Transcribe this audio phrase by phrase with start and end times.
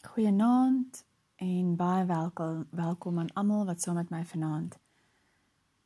[0.00, 1.04] Goeienaand
[1.36, 4.78] en baie welkom welkom aan almal wat saam met my vanaand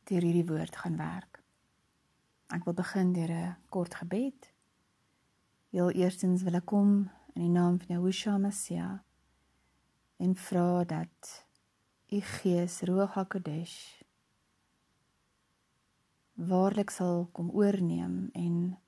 [0.06, 1.40] deur hierdie woord gaan werk.
[2.54, 4.53] Ek wil begin deur 'n kort gebed.
[5.74, 9.04] Heel eerstens wil ek kom in die naam van Yeshua Messia
[10.17, 11.46] en vra dat
[12.08, 14.03] u Gees Ruach HaKodesh
[16.34, 18.78] waarlik sal kom oorneem en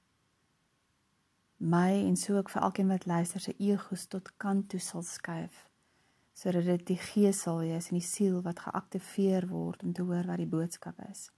[1.57, 5.64] my en so ook vir elkeen wat luister se egos tot kant toe sal skuif
[6.36, 10.27] sodat dit die gees sal wees en die siel wat geaktiveer word om te hoor
[10.29, 11.30] wat die boodskap is.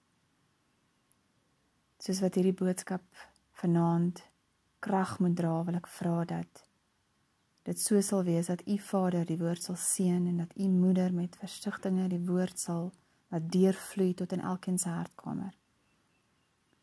[2.03, 3.05] Soos wat hierdie boodskap
[3.61, 4.25] vanaand
[4.83, 6.65] krag moet dra, wil ek vra dat
[7.69, 11.15] dit so sal wees dat u Vader die woord sal seën en dat u moeder
[11.15, 12.91] met versigtiging die woord sal
[13.31, 15.55] laat deurvloei tot in elkeen se hartkamer.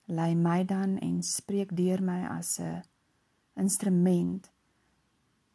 [0.08, 2.84] Lei my dan en spreek deur my as 'n
[3.56, 4.52] instrument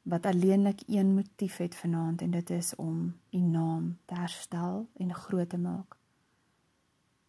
[0.02, 5.14] wat alleenlik een motief het vanaand en dit is om u naam te herstel en
[5.14, 5.96] groot te maak.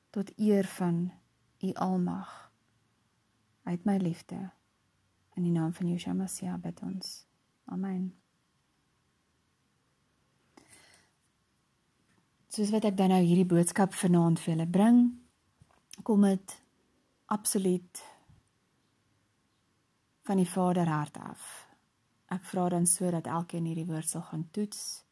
[0.09, 1.11] Tot eer van
[1.59, 2.51] u almag.
[3.63, 4.49] Uit my liefde.
[5.33, 7.25] In die naam van Yeshua Messia bid ons.
[7.65, 8.15] Amen.
[12.47, 14.97] Soos wat ek dan nou hierdie boodskap vanaand vir julle bring
[16.03, 16.55] kom dit
[17.31, 18.01] absoluut
[20.27, 21.67] van die Vader hart af.
[22.31, 25.03] Ek vra dan sodat elkeen hierdie woord sal gaan toets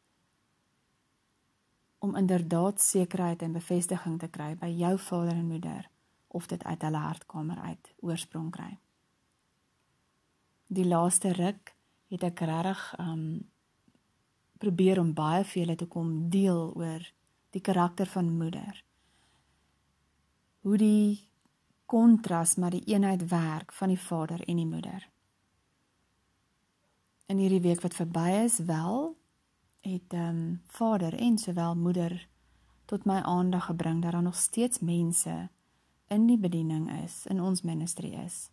[2.00, 5.88] om inderdaad sekerheid en bevestiging te kry by jou vader en moeder
[6.28, 8.78] of dit uit hulle hartkamer uit oorsprong kry.
[10.66, 11.74] Die laaste ruk
[12.08, 13.24] het ek regtig um
[14.60, 17.04] probeer om baie vir julle te kom deel oor
[17.52, 18.84] die karakter van moeder.
[20.64, 21.29] Hoe die
[21.90, 25.08] kontras maar die eenheid werk van die vader en die moeder.
[27.26, 29.16] In hierdie week wat verby is, wel
[29.80, 32.28] het ehm um, vader en sowel moeder
[32.84, 35.48] tot my aandag gebring dat daar nog steeds mense
[36.06, 38.50] in die bediening is, in ons ministry is.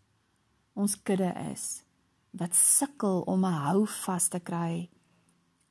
[0.74, 1.84] Ons kudde is
[2.32, 4.90] wat sukkel om 'n hou vas te kry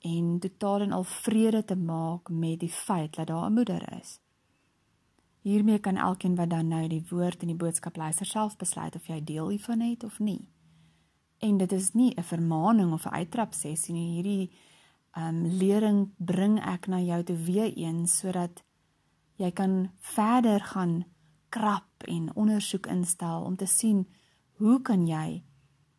[0.00, 4.20] en totaal en al vrede te maak met die feit dat daar 'n moeder is.
[5.46, 9.04] Hiermee kan elkeen wat dan nou die woord en die boodskap luister self besluit of
[9.06, 10.48] jy deel hiervan het of nie.
[11.38, 14.14] En dit is nie 'n vermaaning of 'n uittrap sessie nie.
[14.14, 14.50] Hierdie
[15.12, 18.64] ehm um, lering bring ek na jou toe weer eens sodat
[19.36, 21.04] jy kan verder gaan
[21.48, 24.06] krap en ondersoek instel om te sien
[24.52, 25.44] hoe kan jy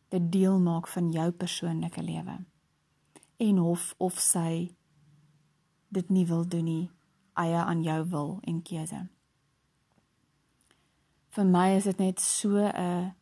[0.09, 2.45] dit deel maak van jou persoonlike lewe.
[3.37, 4.75] En of of sy
[5.87, 6.89] dit nie wil doen nie,
[7.33, 9.07] eie aan jou wil en keuse
[11.37, 13.13] vir my is dit net so 'n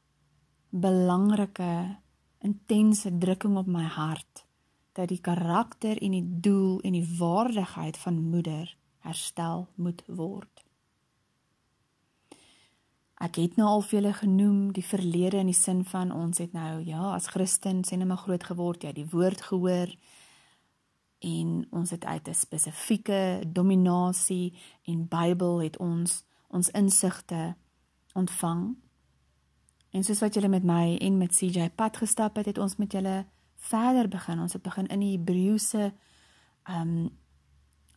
[0.71, 1.99] belangrike
[2.39, 4.45] intense drukking op my hart
[4.93, 10.63] dat die karakter en die doel en die waardigheid van moeder herstel moet word.
[13.19, 16.83] Ek het nou al vele genoem die verlede in die sin van ons het nou
[16.83, 19.91] ja as Christen sien nou maar groot geword jy ja, die woord gehoor
[21.19, 24.53] en ons het uit 'n spesifieke dominasie
[24.83, 27.55] en Bybel het ons ons insigte
[28.15, 28.75] ontvang.
[29.95, 32.91] En soos wat julle met my en met CJ pad gestap het, het ons met
[32.91, 33.25] julle
[33.69, 34.41] verder begin.
[34.43, 35.91] Ons het begin in die Hebreëse
[36.65, 37.13] ehm um,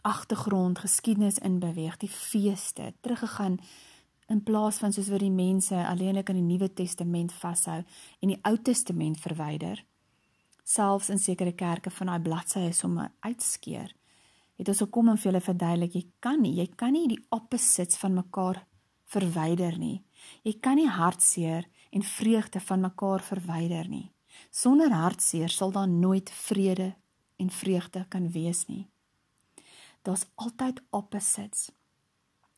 [0.09, 3.59] agtergrond geskiedenis in beweeg, die feeste, teruggegaan
[4.29, 7.81] in plaas van soos wat die mense alleenlik in die Nuwe Testament vashou
[8.21, 9.83] en die Ou Testament verwyder.
[10.65, 13.95] Selfs in sekere kerke van daai bladsye somme uitskeer.
[14.57, 17.97] Het ons gekom om vir julle verduidelik, jy kan nie, jy kan nie die opposites
[18.01, 18.63] van mekaar
[19.09, 20.03] verwyder nie.
[20.43, 24.13] Jy kan nie hartseer en vreugde van mekaar verwyder nie.
[24.51, 26.95] Sonder hartseer sal daar nooit vrede
[27.37, 28.87] en vreugde kan wees nie.
[30.03, 31.71] Daar's altyd opposites.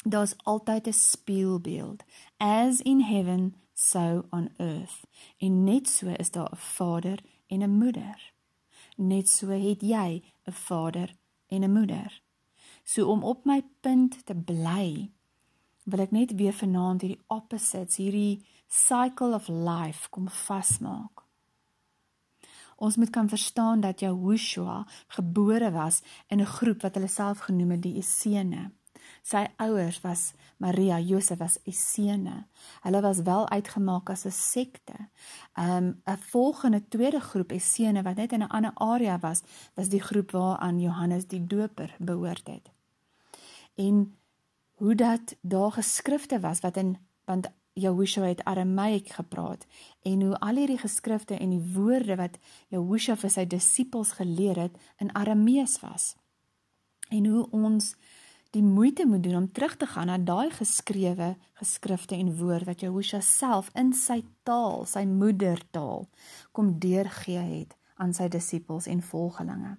[0.04, 2.03] Daar's altyd 'n spieelbeeld.
[2.37, 5.00] As in heaven, so on earth.
[5.38, 8.32] En net so is daar 'n vader en 'n moeder.
[8.97, 11.16] Net so het jy 'n vader
[11.47, 12.22] en 'n moeder.
[12.83, 15.10] So om op my punt te bly,
[15.91, 21.25] wil ek net weer vanaand hierdie opposites, hierdie cycle of life kom vasmaak.
[22.81, 27.71] Ons moet kan verstaan dat Joshua gebore was in 'n groep wat hulle self genoem
[27.71, 28.71] het die Essene.
[29.22, 32.47] Sy ouers was Maria, Josef was Essene.
[32.83, 35.09] Hulle was wel uitgemaak as 'n sekte.
[35.54, 39.43] Um 'n volgende tweede groep Essene wat net in 'n ander area was,
[39.75, 42.71] was die groep waaraan Johannes die Doper behoort het.
[43.75, 44.20] En
[44.80, 49.66] hoe dat daar geskrifte was wat in want Jahusha het Arameik gepraat
[50.03, 52.38] en hoe al hierdie geskrifte en die woorde wat
[52.72, 56.15] Jahusha vir sy disippels geleer het in Aramees was.
[57.09, 57.92] En hoe ons
[58.56, 62.80] die moeite moet doen om terug te gaan na daai geskrewe geskrifte en woord wat
[62.80, 66.09] Jahusha self in sy taal, sy moedertaal
[66.56, 69.76] kom deurgee het aan sy disippels en volgelinge.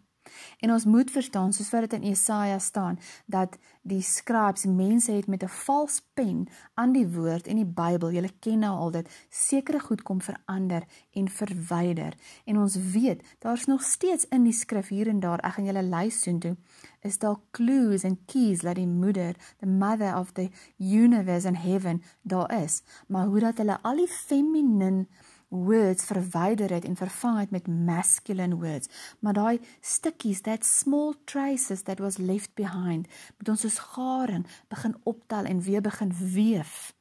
[0.59, 5.27] En ons moet verstaan, soos wat dit in Jesaja staan, dat die scribes mense het
[5.27, 9.09] met 'n vals pen aan die woord en die Bybel, julle ken nou al dit,
[9.29, 12.13] sekere goed kom verander en verwyder.
[12.45, 15.83] En ons weet, daar's nog steeds in die skrif hier en daar, ek gaan julle
[15.83, 16.56] lys doen toe,
[17.01, 22.03] is daar clues en keys dat die moeder, the mother of the universe and heaven,
[22.21, 22.83] daar is.
[23.07, 25.07] Maar hoe dat hulle al die feminine
[25.51, 28.88] words verwyder het en vervang het met masculine words.
[29.19, 33.07] Maar daai stukkies, that small traces that was left behind,
[33.38, 36.94] moet ons soos garing begin optel en weer begin weef.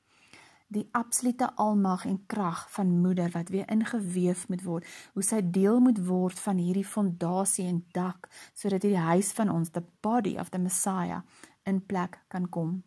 [0.70, 5.80] Die absolute almag en krag van moeder wat weer ingeweef moet word, hoe sy deel
[5.80, 10.50] moet word van hierdie fondasie en dak sodat hierdie huis van ons, the body of
[10.50, 11.22] the Messiah,
[11.62, 12.82] in plek kan kom.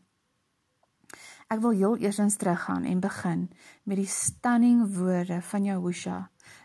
[1.54, 3.50] Ek wil heel eersins teruggaan en begin
[3.84, 6.16] met die stunning woorde van Jahusha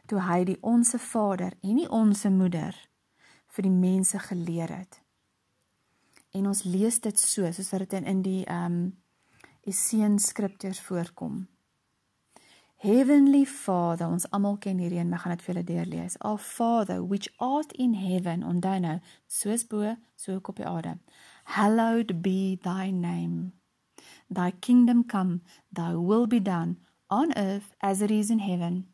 [0.08, 2.76] toe hy die onsse Vader en die onsse Moeder
[3.52, 5.02] vir die mense geleer het.
[6.32, 8.80] En ons lees dit so soos wat dit in in die um
[9.68, 11.46] Essene skriptures voorkom.
[12.80, 16.16] Heavenly Father, ons almal ken hierdie en ek gaan dit vir julle deurlees.
[16.24, 18.96] Our Father which art in heaven, onthou nou,
[19.26, 20.96] soos bo, so op die aarde.
[21.58, 23.57] Hallowed be thy name.
[24.30, 25.40] Thy kingdom come,
[25.72, 26.76] thy will be done,
[27.10, 28.86] on earth as it is in heaven.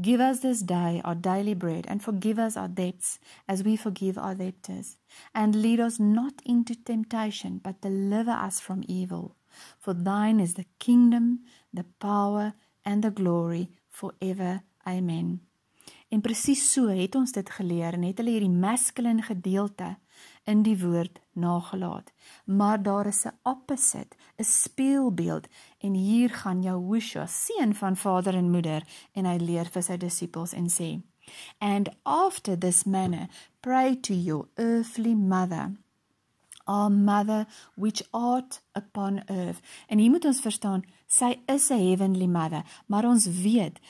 [0.00, 3.18] Give us this day our daily bread, and forgive us our debts
[3.48, 4.96] as we forgive our debtors.
[5.34, 9.36] And lead us not into temptation, but deliver us from evil.
[9.78, 11.40] For thine is the kingdom,
[11.72, 14.62] the power, and the glory forever.
[14.86, 15.40] Amen.
[16.08, 19.92] En presies so het ons dit geleer en het hulle hierdie masculine gedeelte
[20.44, 22.12] in die woord nagelaat.
[22.44, 25.46] Maar daar is 'n opposite, 'n speelbeeld
[25.78, 30.52] en hier gaan Jahusha, seun van vader en moeder, en hy leer vir sy disippels
[30.52, 31.02] en sê:
[31.58, 33.28] And after this manner
[33.60, 35.72] pray to your earthly mother
[36.70, 39.60] our mother which art upon earth.
[39.88, 43.80] En hier moet ons verstaan, sy is 'n heavenly mother, maar ons weet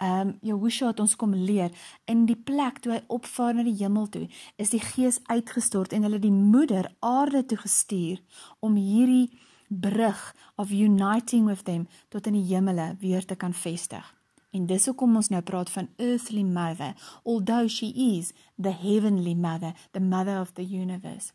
[0.00, 1.70] ehm um, Jahusha het ons kom leer
[2.04, 6.06] in die plek toe hy opvaar na die hemel toe is die gees uitgestort en
[6.08, 8.22] hulle die moeder aarde toe gestuur
[8.64, 9.28] om hierdie
[9.68, 10.22] brug
[10.56, 14.06] of uniting with them tot in die hemele weer te kan vestig.
[14.50, 19.74] En dis hoekom ons nou praat van earthly mother, although she is the heavenly mother,
[19.92, 21.32] the mother of the universe.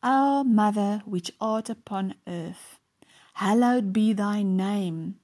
[0.00, 2.78] Our mother which art upon earth,
[3.32, 5.18] hallowed be thy name.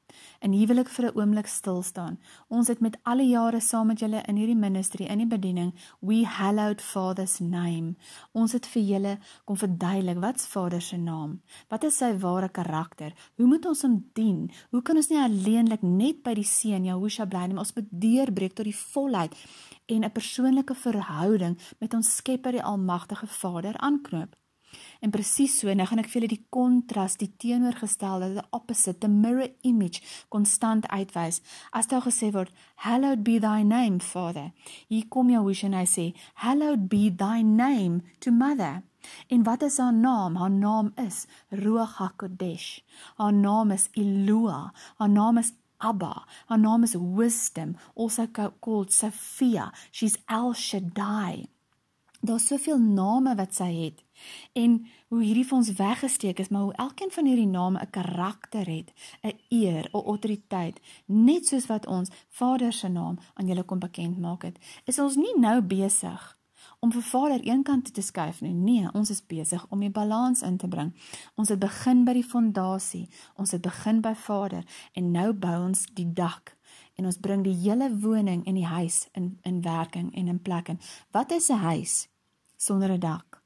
[0.45, 2.19] Wil ek vir 'n oomblik stil staan.
[2.49, 6.25] Ons het met alle jare saam met julle in hierdie ministry in die bediening we
[6.25, 7.95] hallowed Father's name.
[8.33, 11.41] Ons het vir julle kom verduidelik wat's Vader se naam.
[11.69, 13.13] Wat is sy ware karakter?
[13.37, 14.51] Hoe moet ons hom dien?
[14.71, 18.55] Hoe kan ons nie alleenlik net by die seun Jahusha bly nie, ons moet deurbreek
[18.55, 19.35] tot die volheid
[19.87, 24.37] en 'n persoonlike verhouding met ons Skepper die Almagtige Vader aanknoop.
[25.01, 29.09] En presies so, nou gaan ek vir julle die kontras, die teenoorgestelde, the opposite, the
[29.09, 31.41] mirror image konstant uitwys.
[31.73, 34.53] As daar gesê word, "Hallowed be thy name, Father."
[34.89, 38.83] Hier kom Jahusha en hy sê, "Hallowed be thy name to mother."
[39.29, 40.37] En wat is haar naam?
[40.37, 42.81] Haar naam is Ruach HaKodesh.
[43.17, 44.71] Haar naam is Eloah.
[44.97, 46.25] Haar naam is Abba.
[46.47, 48.27] Haar naam is Wisdom, also
[48.61, 49.73] called Sophia.
[49.91, 51.49] She's El Shaddai.
[52.25, 53.99] Daar's soveel name wat sy het
[54.57, 54.79] en
[55.13, 58.93] hoe hierdie vir ons weggesteek is, maar hoe elkeen van hierdie name 'n karakter het,
[59.23, 64.19] 'n eer, 'n autoriteit, net soos wat ons Vader se naam aan julle kom bekend
[64.19, 64.59] maak het.
[64.85, 66.39] Is ons nie nou besig
[66.81, 68.55] om vir Vader eenkant te skuif nie.
[68.55, 70.95] Nee, ons is besig om die balans in te bring.
[71.35, 73.09] Ons het begin by die fondasie.
[73.35, 76.57] Ons het begin by Vader en nou bou ons die dak
[76.95, 80.69] en ons bring die hele woning en die huis in in werking en in plek
[80.69, 80.81] in.
[81.11, 82.14] Wat is 'n huis?
[82.57, 83.43] Sonder 'n dak.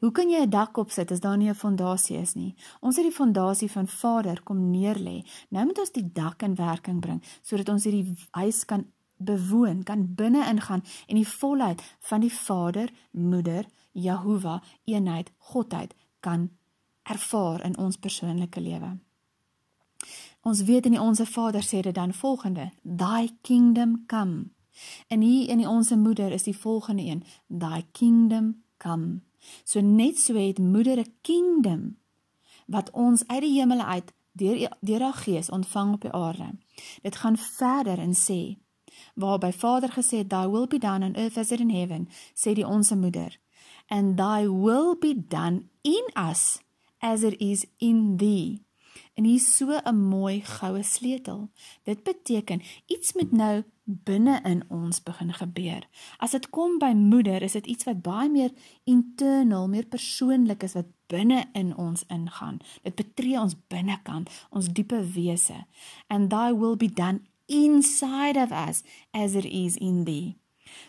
[0.00, 2.54] Hoe kan jy 'n dak opsit as daar nie 'n fondasie is nie?
[2.80, 5.26] Ons het die fondasie van Vader kom neerlê.
[5.48, 8.86] Nou moet ons die dak in werking bring sodat ons hierdie huis kan
[9.16, 16.50] bewoon, kan binne ingaan en die volheid van die Vader, Moeder, Jehovah, eenheid, Godheid kan
[17.02, 18.98] ervaar in ons persoonlike lewe.
[20.40, 24.50] Ons weet in die onsse Vader sê dit dan volgende: Thy kingdom come.
[25.08, 27.24] En hier in die onsse moeder is die volgende een:
[27.58, 29.20] Thy kingdom come.
[29.64, 31.96] So net so het moeder 'n kingdom
[32.66, 36.50] wat ons uit die hemel uit deur deur haar gees ontvang op die aarde.
[37.02, 38.56] Dit gaan verder en sê
[39.14, 42.66] waarby Vader gesê thy will be done on earth as it in heaven, sê die
[42.66, 43.38] onsse moeder.
[43.86, 46.58] And thy will be done in us
[46.98, 48.66] as it is in thee.
[49.14, 51.50] En hier so 'n mooi goue sleutel.
[51.82, 55.86] Dit beteken iets moet nou binne in ons begin gebeur.
[56.20, 58.52] As dit kom by moeder, is dit iets wat baie meer
[58.84, 62.60] internal, meer persoonlik is wat binne in ons ingaan.
[62.84, 65.64] Dit betree ons binnekant, ons diepe wese.
[66.08, 68.82] And thy will be done inside of us
[69.16, 70.36] as it is in thee.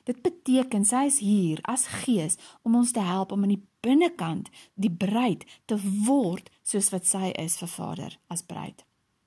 [0.04, 2.36] Dit beteken sy is hier as gees
[2.68, 7.32] om ons te help om in die binnekant die bruid te word soos wat sy
[7.40, 8.84] is vir Vader as bruid.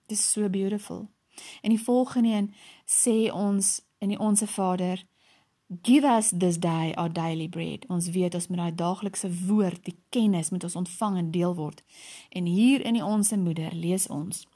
[0.09, 1.09] Dit is so beautiful.
[1.63, 2.55] En die volgende een
[2.87, 5.05] sê ons in die onsse Vader
[5.83, 7.87] Give us this day our daily bread.
[7.89, 11.81] Ons weet ons moet daai daaglikse woord, die kennis moet ons ontvang en deel word.
[12.29, 14.47] En hier in die onsse moeder lees ons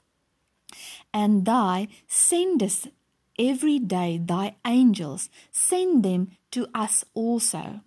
[1.11, 2.89] And thy sendest
[3.37, 7.81] every day thy angels, send them to us also.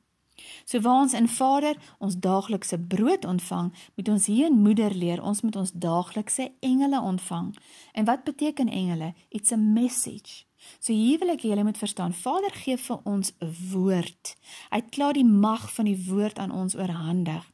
[0.71, 5.23] So waar ons in Vader ons daaglikse brood ontvang, moet ons hier in Moeder leer,
[5.23, 7.49] ons moet ons daaglikse engele ontvang.
[7.93, 9.15] En wat beteken engele?
[9.29, 10.45] It's a message.
[10.79, 14.37] So hier wil ek julle moet verstaan, Vader gee vir ons 'n woord.
[14.71, 17.51] Hy het klaar die mag van die woord aan ons oorhandig.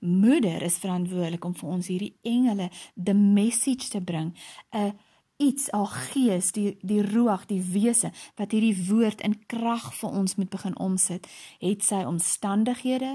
[0.00, 2.70] Moeder is verantwoordelik om vir ons hierdie engele
[3.04, 4.34] the message te bring,
[4.74, 4.98] 'n
[5.38, 10.34] iets al gees die die roeg die wese wat hierdie woord in krag vir ons
[10.40, 11.28] moet begin omsit
[11.62, 13.12] het sy omstandighede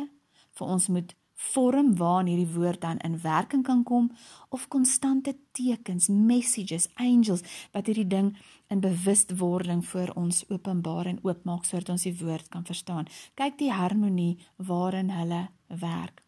[0.58, 1.16] vir ons moet
[1.52, 4.12] vorm waarin hierdie woord dan in werking kan kom
[4.50, 7.44] of konstante tekens messages angels
[7.76, 8.32] wat hierdie ding
[8.72, 13.10] in bewustwording vir ons openbaar en oopmaak sodat ons die woord kan verstaan.
[13.36, 16.23] Kyk die harmonie waarin hulle werk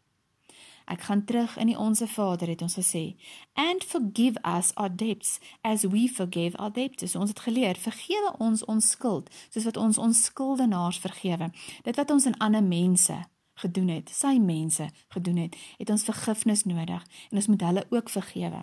[0.85, 3.15] Ek gaan terug in die onsse Vader het ons gesê,
[3.53, 7.15] and forgive us our debts as we forgive our debtors.
[7.15, 11.49] Ons het geleer, vergewe ons ons skuld soos wat ons ons skuldenaars vergewe.
[11.83, 13.17] Dit wat ons aan ander mense
[13.55, 17.01] gedoen het, sy mense gedoen het, het ons vergifnis nodig
[17.31, 18.61] en ons moet hulle ook vergewe.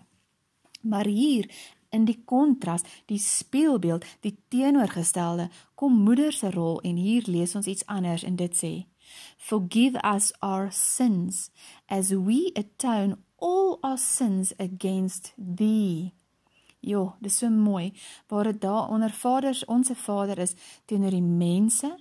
[0.82, 1.48] Maar hier
[1.90, 7.66] in die kontras, die spieelbeeld, die teenoorgestelde, kom moeder se rol en hier lees ons
[7.66, 8.72] iets anders en dit sê:
[9.36, 11.50] Forgive us our sins
[11.88, 16.12] as we atone all our sins against thee.
[16.80, 17.92] Jo, dis so mooi
[18.26, 20.54] waar dit daar onder Vaders, onsse Vader is
[20.84, 21.96] teenoor die mense.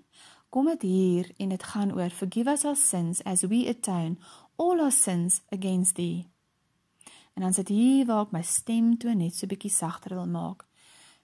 [0.50, 4.18] Kom dit hier en dit gaan oor forgive us our sins as we atone
[4.56, 6.26] all our sins against thee.
[7.34, 10.66] En dan sit hier waar ek my stem toe net so bietjie sagter wil maak.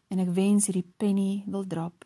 [0.07, 2.05] En ek wens hierdie penny wil drop.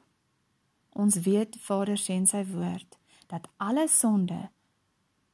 [0.96, 3.01] Ons weet Vader sê in sy woord
[3.32, 4.50] dat alle sonde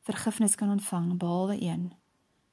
[0.06, 1.90] vergifnis kan ontvang behalwe een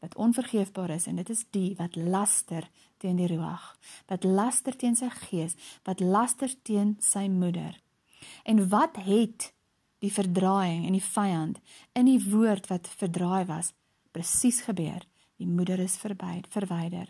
[0.05, 3.69] wat onvergeefbaar is en dit is die wat laster teen die ruach
[4.11, 5.57] wat laster teen sy gees
[5.89, 7.77] wat laster teen sy moeder
[8.43, 9.53] en wat het
[10.05, 11.61] die verdraaiing en die vyand
[11.93, 13.73] in die woord wat verdraai was
[14.17, 15.05] presies gebeur
[15.43, 17.09] Die moeder is verby, verwyder.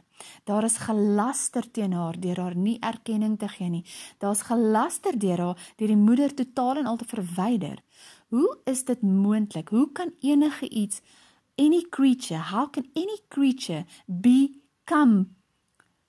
[0.49, 3.85] Daar is gelaster teen haar deur haar nie erkenning te gee nie.
[4.19, 7.83] Daar's gelaster deur haar deur die moeder totaal en al te verwyder.
[8.29, 9.69] Hoe is dit moontlik?
[9.69, 11.01] Hoe kan enige iets
[11.55, 15.27] any creature, how can any creature become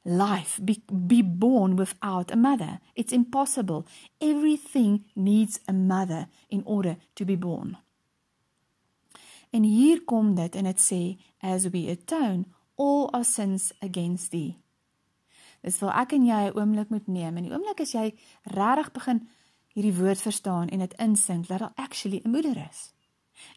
[0.03, 2.79] life be, be born without a mother?
[2.95, 3.85] It's impossible.
[4.19, 7.77] Everything needs a mother in order to be born.
[9.49, 11.01] En hier kom dit en dit sê
[11.39, 12.45] as we atone
[12.75, 14.57] all our sins against thee.
[15.63, 18.91] Dis vir ek en jy 'n oomblik moet neem en die oomblik as jy regtig
[18.91, 19.27] begin
[19.75, 22.93] hierdie woord verstaan en dit insink dat daar actually 'n moeder is.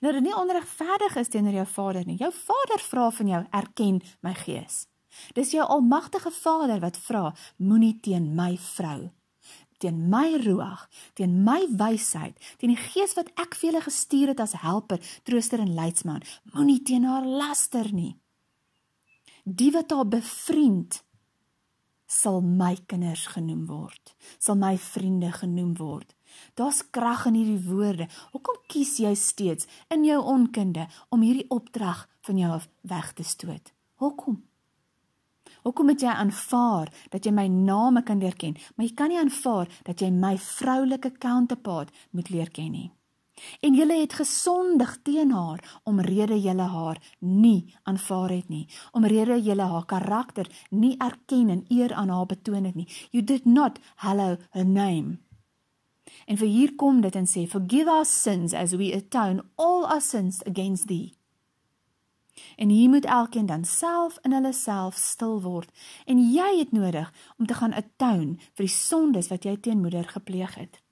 [0.01, 2.17] Nou dit nie onregverdig is teenoor jou vader nie.
[2.17, 4.87] Jou vader vra van jou erken my gees.
[5.33, 9.11] Dis jou almagtige vader wat vra moenie teen my vrou
[9.79, 14.41] teen my roeg, teen my wysheid, teen die gees wat ek vir julle gestuur het
[14.43, 16.25] as helper, trooster en leidsman.
[16.55, 18.17] Moenie teen haar laster nie.
[19.45, 21.03] Die wat haar bevriend
[22.09, 26.15] sal my kinders genoem word, sal my vriende genoem word.
[26.57, 28.09] Daar's krag in hierdie woorde.
[28.33, 33.25] Hoekom kies jy steeds in jou onkunde om hierdie opdrag van jou af weg te
[33.25, 33.73] stoot?
[34.01, 34.43] Hoekom?
[35.65, 39.21] Hoekom moet jy aanvaar dat jy my name kan leer ken, maar jy kan nie
[39.21, 42.89] aanvaar dat jy my vroulike counterpart moet leer ken nie.
[43.61, 49.63] En julle het gesondig teen haar omrede julle haar nie aanvaar het nie, omrede julle
[49.63, 52.89] haar karakter nie erken en eer aan haar betoon het nie.
[53.11, 55.19] You did not hallow her name.
[56.27, 60.01] En vir hier kom dit en sê forgive our sins as we atone all our
[60.01, 61.15] sins against thee.
[62.57, 65.71] En hier moet elkeen dan self in hulle self stil word
[66.07, 70.07] en jy het nodig om te gaan atone vir die sondes wat jy teen moeder
[70.09, 70.83] gepleeg het.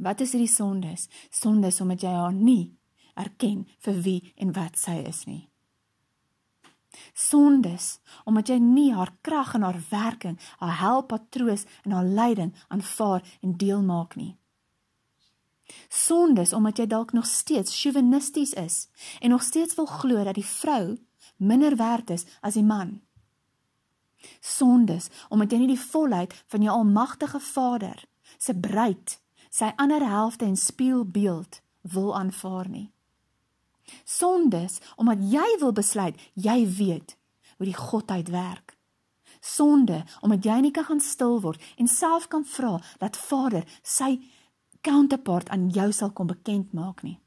[0.00, 1.08] Wat is hierdie sondes?
[1.28, 2.72] Sondes omdat jy haar nie
[3.20, 5.44] erken vir wie en wat sy is nie.
[7.14, 12.08] Sondes omdat jy nie haar krag en haar werking, haar help, haar troos en haar
[12.08, 14.32] leiding aanvaar en deel maak nie.
[15.88, 18.88] Sondes omdat jy dalk nog steeds chauvinisties is
[19.20, 20.96] en nog steeds wil glo dat die vrou
[21.36, 23.00] minder werd is as die man.
[24.40, 30.46] Sondes omdat jy nie die volheid van jou almagtige Vader se bruid, sy ander helfte
[30.46, 32.90] en spieelbeeld wil aanvaar nie.
[34.04, 37.16] Sondes omdat jy wil besluit jy weet
[37.56, 38.76] hoe die godheid werk.
[39.40, 44.18] Sonde omdat jy nie kan gaan stil word en self kan vra dat Vader sy
[44.80, 47.18] counterpart aan jou sal kom bekend maak nie.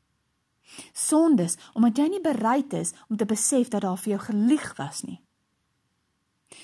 [0.94, 5.04] Sondes omdat jy nie bereid is om te besef dat daar vir jou gelieg was
[5.04, 5.20] nie.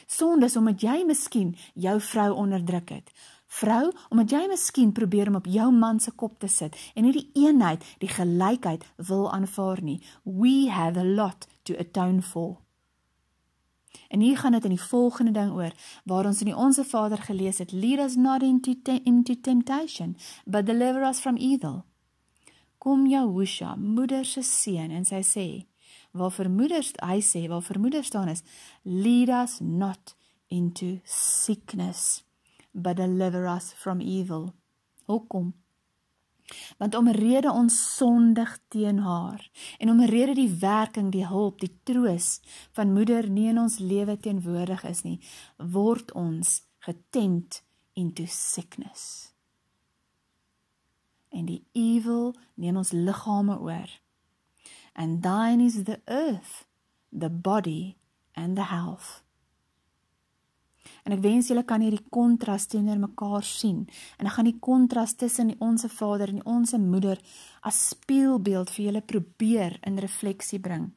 [0.08, 3.14] Sondes omdat jy miskien jou vrou onderdruk het.
[3.50, 7.16] Vrou, omdat jy miskien probeer om op jou man se kop te sit en nie
[7.16, 9.98] die eenheid, die gelykheid wil aanvaar nie.
[10.24, 12.60] We have a lot to atone for.
[14.10, 15.74] En hier gaan dit in die volgende ding oor
[16.06, 20.18] waar ons in die Onse Vader gelees het, lead us not into, te into temptation,
[20.46, 21.84] but deliver us from evil.
[22.78, 25.48] Kom Jahusha, moeder se seun en sy sê,
[26.12, 28.46] waar vermoeders hy sê, waar vermoeders staan is,
[28.84, 30.16] lead us not
[30.48, 32.24] into sickness,
[32.72, 34.54] but deliver us from evil.
[35.06, 35.54] Hoekom?
[36.78, 42.40] Want omrede ons sondig teen haar en omrede die werking, die hulp, die troos
[42.72, 45.20] van moeder nie in ons lewe teenwoordig is nie,
[45.58, 47.62] word ons getempt
[47.94, 49.34] into sickness.
[51.30, 53.90] En die evil neem ons liggame oor.
[54.94, 56.66] And thine is the earth,
[57.12, 57.98] the body
[58.34, 59.22] and the health.
[61.04, 63.86] En ek wens julle kan hierdie kontras teenoor mekaar sien.
[64.18, 67.22] En ek gaan die kontras tussen die onsse Vader en die onsse Moeder
[67.62, 70.92] as spieelbeeld vir julle probeer in refleksie bring.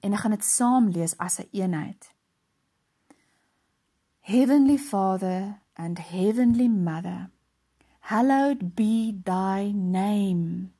[0.00, 2.10] En ek gaan dit saam lees as 'n eenheid.
[4.20, 7.30] Heavenly Father and Heavenly Mother,
[8.00, 10.72] hallowed be thy name.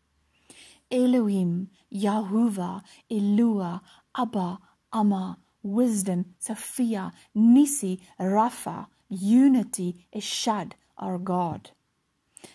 [0.90, 3.82] Elohim, Yahuwah, Elua,
[4.14, 4.58] Abba,
[4.92, 11.70] Amma, wisdom, Sophia, Nisi, Rapha, unity, Eshad, our God.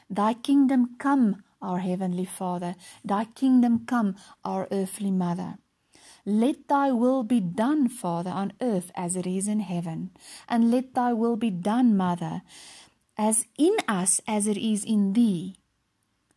[0.10, 5.58] Thy kingdom come, our heavenly Father, thy kingdom come, our earthly mother.
[6.26, 10.12] Let thy will be done, Father, on earth as it is in heaven.
[10.48, 12.44] And let thy will be done, Mother,
[13.18, 15.56] as in us as it is in thee.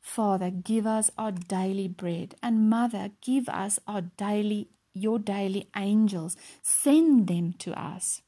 [0.00, 2.34] Father, give us our daily bread.
[2.42, 8.22] And Mother, give us our daily your daily angels, send them to us.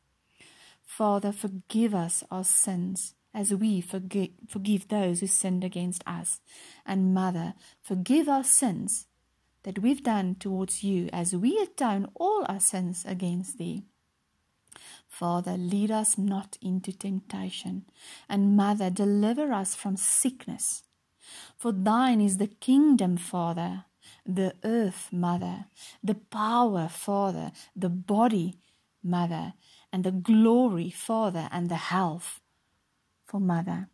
[0.84, 6.40] Father, forgive us our sins as we forgive, forgive those who sinned against us.
[6.86, 9.06] And Mother, forgive our sins
[9.64, 13.82] that we've done towards you as we atone all our sins against thee.
[15.08, 17.84] Father, lead us not into temptation,
[18.28, 20.82] and Mother, deliver us from sickness.
[21.56, 23.84] For thine is the kingdom, Father,
[24.26, 25.66] the earth mother,
[26.02, 28.58] the power father, the body
[29.02, 29.54] mother,
[29.92, 32.40] and the glory father, and the health
[33.24, 33.88] for mother.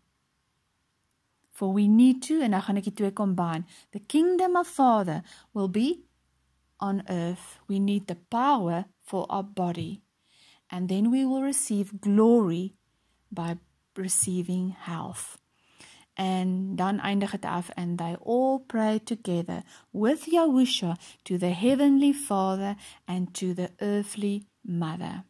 [1.50, 6.04] For we need to, ek die twee combine, the kingdom of father will be
[6.78, 7.58] on earth.
[7.68, 10.00] We need the power for our body.
[10.70, 12.74] And then we will receive glory
[13.30, 13.58] by
[13.96, 15.39] receiving health.
[16.14, 22.14] And dan eindig dit af and they all pray together with Yahusha to the heavenly
[22.14, 25.24] father and to the earthly mother.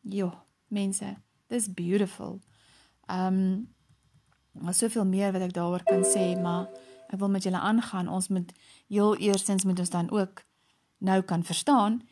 [0.00, 0.32] Jo,
[0.68, 1.16] mense,
[1.48, 2.40] this beautiful.
[3.06, 3.68] Um
[4.52, 6.66] maar soveel meer wat ek daaroor kan sê, maar
[7.08, 8.08] ek wil met julle aangaan.
[8.08, 8.52] Ons moet
[8.88, 10.42] heel eerstens moet ons dan ook
[10.98, 12.02] nou kan verstaan.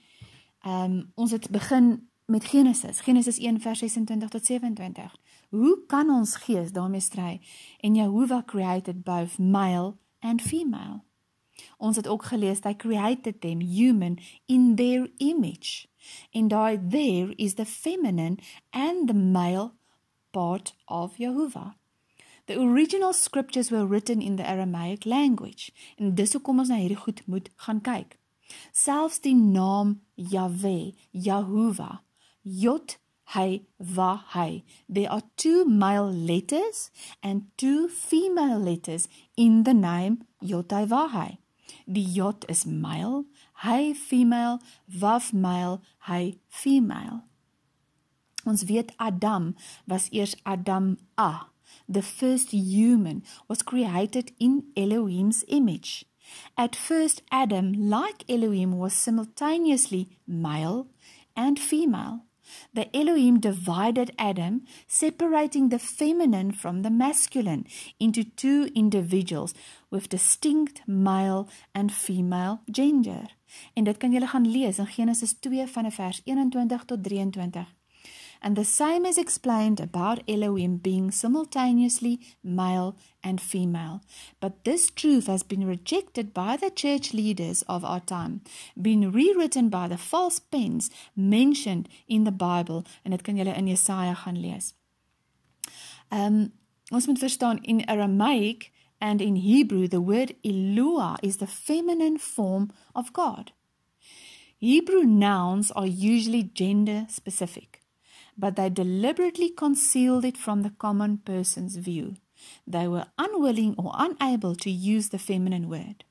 [0.67, 5.17] Um ons het begin met Genesis, Genesis 1 vers 26 tot 27.
[5.49, 7.41] Hoe kan ons gees daarmee stry?
[7.81, 11.03] En Jehovah created both male and female.
[11.77, 15.89] Ons het ook gelees hy created them human in their image.
[16.33, 18.39] And I there is the feminine
[18.71, 19.73] and the male
[20.31, 21.77] part of Jehovah.
[22.45, 25.73] The original scriptures were written in the Aramaic language.
[25.97, 28.17] En dis hoekom ons na hierdie goed moet gaan kyk.
[28.73, 32.01] Selfs die naam Yahweh, Jehovah,
[32.43, 32.97] Yod
[33.33, 34.65] Hey, va, hey.
[34.89, 36.91] There are two male letters
[37.23, 41.37] and two female letters in the name Yotevahai.
[41.93, 43.27] Die J is male,
[43.65, 47.25] hy female, waf male, hy female.
[48.47, 49.55] Ons weet Adam
[49.87, 51.53] was eers Adam A.
[51.87, 56.07] The first human was created in Elohim's image.
[56.57, 60.89] At first Adam, like Elohim, was simultaneously male
[61.37, 62.28] and female.
[62.73, 69.53] The Elohim divided Adam, separating the feminine from the masculine into two individuals
[69.89, 73.37] with distinct male and female gender.
[73.75, 77.78] En dit kan julle gaan lees in Genesis 2 van vers 21 tot 23.
[78.41, 84.01] And the same is explained about Elohim being simultaneously male and female.
[84.41, 88.43] But this truth has been rejected by the church leaders of our time,
[88.81, 92.85] been rewritten by the false pens mentioned in the Bible.
[93.05, 94.75] En dit kan julle in Jesaja gaan lees.
[96.11, 96.53] Um,
[96.91, 102.71] ons moet verstaan, in Aramaic and in Hebrew, the word Eloah is the feminine form
[102.95, 103.53] of God.
[104.59, 107.78] Hebrew nouns are usually gender specific.
[108.39, 112.15] But they deliberately concealed it from the common person's view.
[112.67, 116.05] They were unwilling or unable to use the feminine word.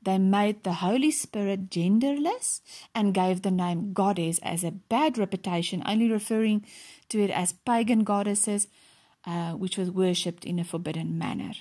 [0.00, 2.60] They made the Holy Spirit genderless
[2.94, 6.64] and gave the name goddess as a bad reputation, only referring
[7.08, 8.68] to it as pagan goddesses,
[9.26, 11.54] uh, which was worshipped in a forbidden manner.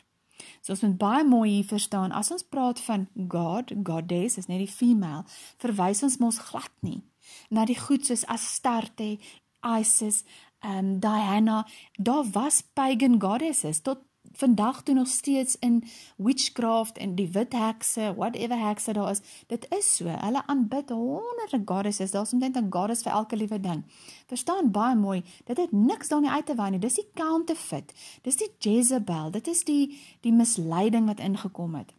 [0.62, 4.60] So ons moet baie mooi hier verstaan, as ons praat van God, goddess, is net
[4.60, 5.24] die female,
[5.64, 7.02] verwys ons mos glad nie
[7.50, 9.18] na die goed soos Astarte
[9.64, 10.24] Isis,
[10.62, 13.98] um Diana, daar was pagan goddesses tot
[14.34, 15.84] vandag toe nog steeds in
[16.18, 19.22] witchcraft en die wit hekse, whatever hekse daar is.
[19.48, 20.06] Dit is so.
[20.06, 22.12] Hulle aanbid honderde goddesses.
[22.12, 23.84] Daar's omtrent 'n goddess vir elke liewe ding.
[24.28, 25.24] Verstaan baie mooi.
[25.46, 26.80] Dit het niks daarin uit te wy nie.
[26.80, 27.94] Dis die counterfeit.
[28.22, 29.32] Dis die Jezebel.
[29.32, 31.94] Dit is die die misleiding wat ingekom het.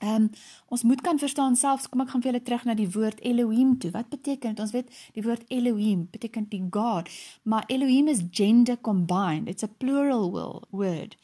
[0.00, 0.30] Ehm um,
[0.72, 3.74] ons moet kan verstaan selfs kom ek gaan vir julle terug na die woord Elohim
[3.78, 3.90] toe.
[3.92, 4.60] Wat beteken dit?
[4.64, 7.08] Ons weet die woord Elohim beteken die God,
[7.42, 9.48] maar Elohim is gender combined.
[9.48, 10.30] It's a plural
[10.70, 11.16] word.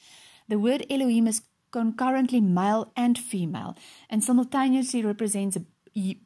[0.49, 3.77] The word Elohim is concurrently male and female
[4.11, 5.65] and simultaneously represents a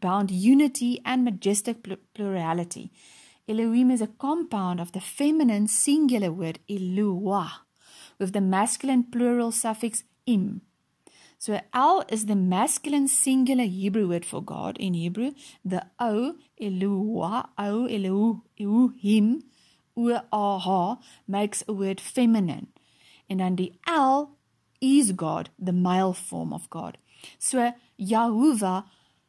[0.01, 2.91] bound unity and majestic plurality.
[3.49, 7.63] Elohim is a compound of the feminine singular word Eloah
[8.19, 10.63] with the masculine plural suffix im.
[11.41, 15.31] So El is the masculine singular Hebrew word for God in Hebrew.
[15.65, 19.45] The O, Eloah, O, Elu, Elohim,
[19.97, 22.67] O-A-H, makes a word feminine.
[23.31, 24.37] And then the L
[24.83, 26.99] is God, the male form of God.
[27.39, 28.85] So Yahuwah,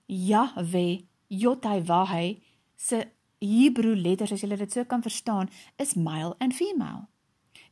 [0.10, 0.97] Yahweh,
[1.32, 2.41] Yotaiwahe,
[2.76, 3.06] se
[3.39, 5.47] Hebrew letters, as julle dit so kan verstaan,
[5.80, 7.08] is male and female.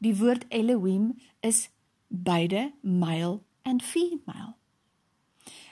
[0.01, 1.67] Die woord Elohim is
[2.09, 4.55] beide male and female.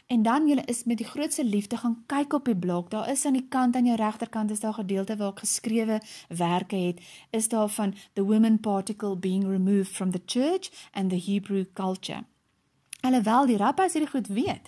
[0.08, 2.90] En dan julle is met die grootste liefde gaan kyk op die blok.
[2.90, 6.02] Daar is aan die kant aan jou regterkant is daar 'n gedeelte waar ek geskrewe
[6.28, 7.02] werke het.
[7.30, 12.24] Is daar van the women particle being removed from the church and the Hebrew culture.
[13.02, 14.62] Alhoewel die rabbis hierdie goed weet.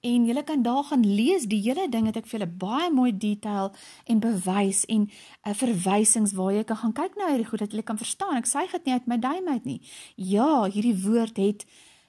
[0.00, 3.16] En julle kan daar gaan lees die hele ding het ek vir julle baie mooi
[3.16, 3.72] detail
[4.04, 5.10] en bewys en 'n
[5.48, 8.36] uh, verwysings waar jy kan gaan kyk na hierdie goed dat jy kan verstaan.
[8.36, 9.80] Ek sê dit nie uit my duim uit nie.
[10.14, 11.66] Ja, hierdie woord het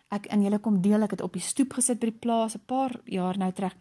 [0.10, 2.66] ek in julle kom deel, ek het op die stoep gesit by die plaas 'n
[2.66, 3.76] paar jaar nou terug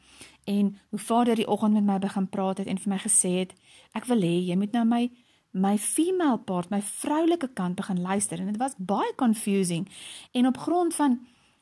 [0.45, 3.55] en hoe vader die oggend met my begin praat het en vir my gesê het
[3.95, 5.11] ek wil hê jy moet nou my
[5.57, 8.41] my female part, my vroulike kant begin luister.
[8.41, 9.89] En dit was baie confusing.
[10.33, 11.19] En op grond van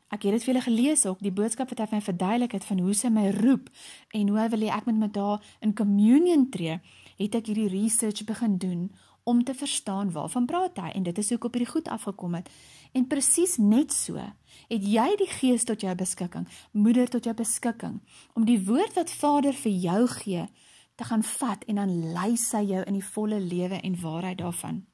[0.08, 2.66] ek het dit vir julle gelees ook die boodskap wat hy vir my verduidelik het
[2.68, 3.70] van hoe sy my roep
[4.14, 6.76] en hoe hy wil hê ek moet met haar in communion tree
[7.18, 8.84] het ek hierdie research begin doen
[9.24, 12.34] om te verstaan waarvan praat hy en dit is hoe ek op hierdie goed afgekom
[12.34, 12.50] het
[12.94, 14.22] En presies net so
[14.70, 17.98] het jy die gees tot jou beskikking, moeder tot jou beskikking,
[18.38, 20.44] om die woord wat vader vir jou gee,
[20.94, 24.84] te gaan vat en dan lei sy jou in die volle lewe en waarheid daarvan.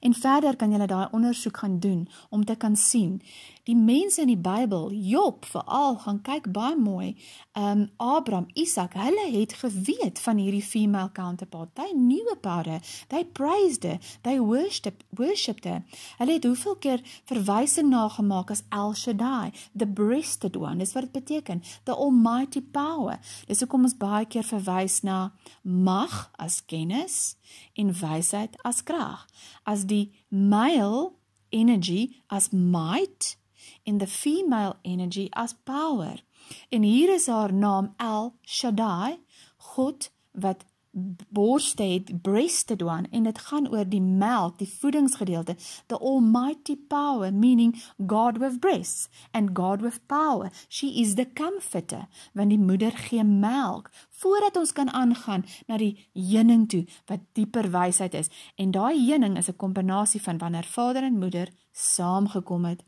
[0.00, 3.20] En verder kan jy daai ondersoek gaan doen om te kan sien
[3.64, 7.14] die mense in die Bybel, Job veral, gaan kyk baie mooi.
[7.56, 11.70] Um Abraham, Isak, hulle het geweet van hierdie female counterpart.
[11.92, 12.80] Knew about her.
[13.08, 13.98] They praised her.
[14.22, 15.82] They worshiped worshiped her.
[16.18, 20.78] Hulle het hoeveel keer verwysing na gemaak as El Shaddai, the breasted one.
[20.78, 23.18] Dis wat dit beteken, the almighty power.
[23.46, 27.36] Dis hoekom ons baie keer verwys na mag as kennis
[27.74, 29.24] en wysheid as krag.
[29.64, 31.14] As die male
[31.54, 33.36] energy as might
[33.84, 36.22] en the female energy as power.
[36.68, 39.18] En hier is haar naam El Shaddai,
[39.56, 40.64] God wat
[41.28, 47.32] borste het breasted one en dit gaan oor die melk, die voedingsgedeelte, the almighty power
[47.32, 47.74] meaning
[48.06, 50.50] God with breasts and God with power.
[50.68, 56.06] She is the comforter want die moeder gee melk voordat ons kan aangaan na die
[56.12, 58.30] heuning toe wat dieper wysheid is.
[58.56, 62.84] En daai heuning is 'n kombinasie van wanneer vader en moeder saamgekom het,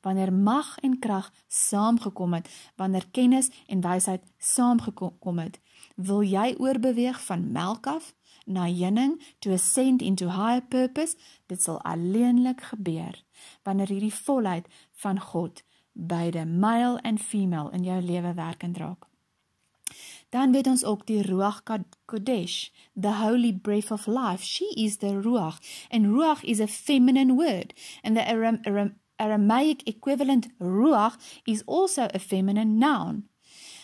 [0.00, 5.60] wanneer mag en krag saamgekom het, wanneer kennis en wysheid saamgekom het.
[5.98, 8.12] Wil jy oorbeweeg van melk af
[8.46, 11.16] na heuning to ascend into higher purpose?
[11.46, 13.18] Dit sal alleenlik gebeur
[13.66, 14.68] wanneer hierdie volheid
[15.02, 19.08] van God beide male en female in jou lewe werkend raak.
[20.30, 21.62] Dan weet ons ook die Ruach
[22.04, 24.44] Kodesh, the holy breath of life.
[24.44, 25.58] She is the Ruach.
[25.90, 27.74] And Ruach is a feminine word.
[28.04, 33.24] And the Aram Aram Aramaic equivalent Ruach is also a feminine noun.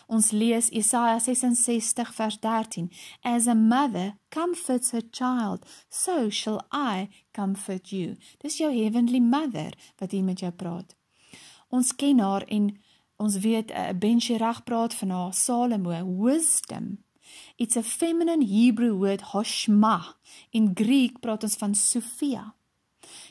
[0.06, 2.90] Ons lees Jesaja 66 vers 13.
[3.22, 8.16] As a mother comforts her child, so shall I comfort you.
[8.40, 10.96] Dis jou heavenly mother wat hier met jou praat.
[11.68, 12.72] Ons ken haar en
[13.16, 17.04] Ons weet 'n uh, eh, Ben Shirach praat van haar Salomo, wisdom.
[17.56, 20.16] It's a feminine Hebrew word hoshma.
[20.50, 22.54] In Greek praat ons van Sophia.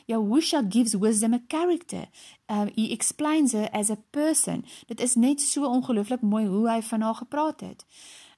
[0.06, 2.06] Yahusha gives wisdom a character.
[2.48, 4.64] Um, he explains her as a person.
[4.86, 7.84] Dit is net so ongelooflik mooi hoe hy van haar gepraat het.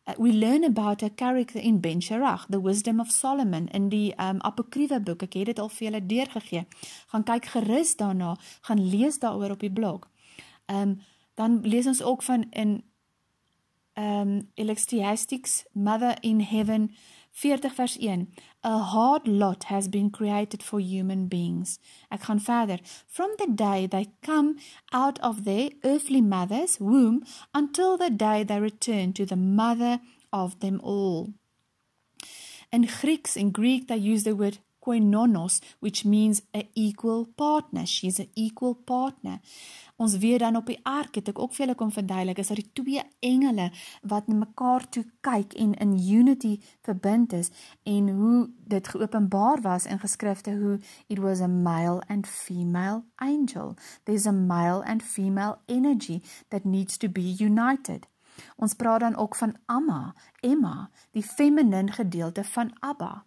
[0.06, 4.14] Uh, we learn about her character in Ben Shirach, the wisdom of Solomon, in die
[4.22, 5.22] um, apokryfe boek.
[5.26, 6.66] Ek het dit al vir julle deurgegee.
[7.12, 8.36] Gaan kyk gerus daarna,
[8.68, 10.06] gaan lees daaroor op die blog.
[10.66, 11.00] Um,
[11.34, 12.82] dan lees ons ook van in
[13.96, 16.94] um Ecclesiastes Mother in Heaven
[17.36, 18.28] 40 vers 1
[18.62, 21.78] A hard lot has been created for human beings.
[22.08, 22.78] Ek gaan verder.
[23.06, 24.56] From the day they come
[24.90, 30.00] out of their earthly mother's womb until the day they return to the mother
[30.32, 31.34] of them all.
[32.72, 37.86] In Greeks in Greek they use the word koinonos which means a equal partner.
[37.86, 39.40] She's an equal partner.
[39.96, 42.60] Ons weet dan op die ark het ek ook vir julle kom verduidelik is daar
[42.60, 43.70] die twee engele
[44.04, 47.50] wat na mekaar toe kyk en in unity verbind is
[47.88, 50.76] en hoe dit geopenbaar was in geskrifte hoe
[51.08, 53.74] it was a male and female angel.
[54.04, 58.06] There's a male and female energy that needs to be united.
[58.56, 63.24] Ons praat dan ook van Amma, Emma, die feminine gedeelte van Abba.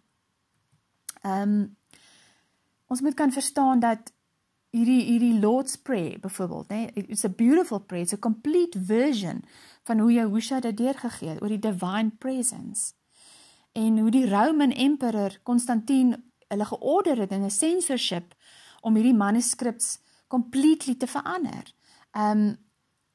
[1.20, 1.76] Ehm um,
[2.90, 4.12] ons moet kan verstaan dat
[4.70, 9.44] hierdie hierdie Lord's Prayer byvoorbeeld, nê, nee, it's a beautiful prayer, it's a complete version
[9.82, 12.92] van hoe Jehosha dit deurgegee het oor die divine presence.
[13.72, 16.16] En hoe die Roman Emperor Konstantin
[16.50, 18.34] hulle georder het in 'n censorship
[18.80, 21.74] om hierdie manuskripts completely te verander.
[22.12, 22.58] Um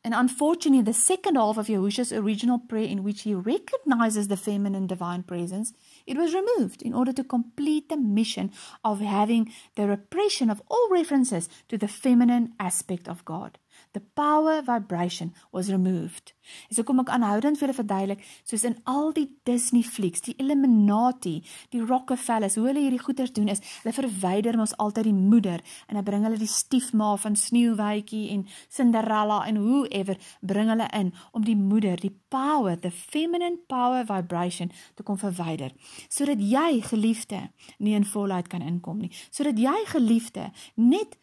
[0.02, 4.86] and unfortunately the second half of Jehosha's original prayer in which he recognizes the feminine
[4.86, 5.74] divine presence
[6.06, 8.52] It was removed in order to complete the mission
[8.84, 13.58] of having the repression of all references to the feminine aspect of God.
[13.96, 16.34] The power vibration was removed.
[16.70, 21.38] So kom ek aanhoudend vir julle verduidelik, soos in al die Disney flieks, die Illuminati,
[21.72, 25.96] die Rockefellers, hoe hulle hierdie goeders doen is, hulle verwyder mos altyd die moeder en
[25.96, 31.48] dan bring hulle die stiefma van Sneeuwwitjie en Cinderella en whoever bring hulle in om
[31.48, 35.72] die moeder, die power, the feminine power vibration te kom verwyder,
[36.12, 37.46] sodat jy geliefde
[37.80, 41.16] nie in volheid kan inkom nie, sodat jy geliefde net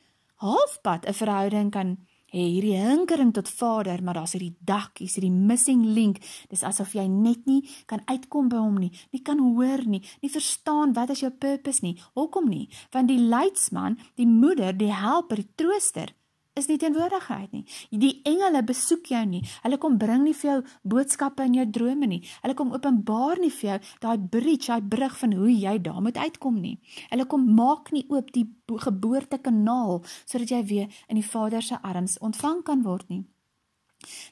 [0.42, 1.98] halfpad 'n verhouding kan
[2.32, 6.22] hê hierdie hinkering tot Vader, maar daar's hierdie dak, hier's hierdie missing link.
[6.50, 10.32] Dis asof jy net nie kan uitkom by hom nie, nie kan hoor nie, nie
[10.32, 11.98] verstaan wat is jou purpose nie.
[12.16, 12.66] Hoekom nie?
[12.94, 16.14] Want die leidsman, die moeder, die helper, die trooster,
[16.54, 17.62] is nie teenwoordigheid nie.
[17.90, 19.42] Die engele besoek jou nie.
[19.64, 20.58] Hulle kom bring nie vir jou
[20.94, 22.20] boodskappe in jou drome nie.
[22.44, 26.20] Hulle kom openbaar nie vir jou daai bridge, daai brug van hoe jy daar moet
[26.20, 26.76] uitkom nie.
[27.10, 32.18] Hulle kom maak nie oop die geboortekanaal sodat jy weer in die Vader se arms
[32.20, 33.24] ontvang kan word nie.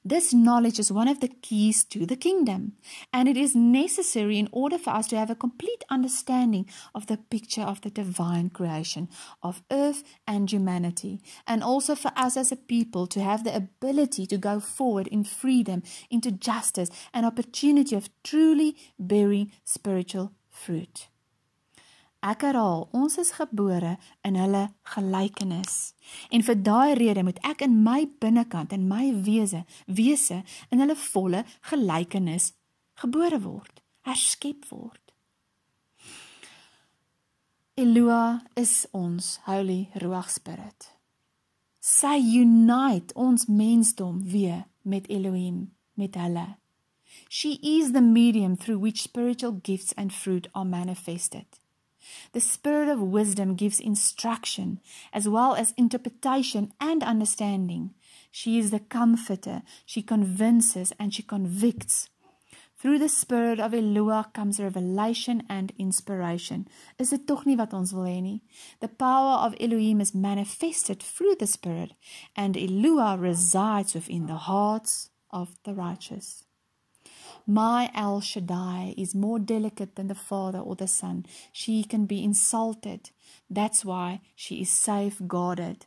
[0.05, 2.73] This knowledge is one of the keys to the kingdom,
[3.13, 7.19] and it is necessary in order for us to have a complete understanding of the
[7.19, 9.09] picture of the divine creation
[9.43, 14.27] of earth and humanity, and also for us as a people to have the ability
[14.27, 21.10] to go forward in freedom, into justice, and opportunity of truly bearing spiritual fruit.
[22.21, 23.95] Ek herhaal, ons is gebore
[24.29, 25.95] in hulle gelykenis.
[26.29, 30.97] En vir daai rede moet ek in my binnekant en my wese, wese in hulle
[31.01, 32.53] volle gelykenis
[33.01, 35.01] gebore word, herskep word.
[37.81, 40.91] Eloa is ons Holy Ruach Spirit.
[41.81, 46.59] Sy unite ons mensdom weer met Elohim, met hulle.
[47.31, 51.60] She is the medium through which spiritual gifts and fruit are manifested.
[52.33, 54.81] The Spirit of wisdom gives instruction
[55.13, 57.95] as well as interpretation and understanding.
[58.31, 59.63] She is the comforter.
[59.85, 62.09] She convinces and she convicts.
[62.81, 66.67] Through the spirit of Eloah comes revelation and inspiration.
[66.99, 68.41] Is dit tog nie wat ons wil hê nie?
[68.81, 71.93] The power of Elohim is manifested through the spirit
[72.35, 76.45] and Eloah resides within the hearts of the righteous.
[77.51, 81.27] My El Shaddai is more delicate than the father or the son.
[81.51, 83.11] She can be insulted.
[83.51, 85.87] That's why she is safeguarded.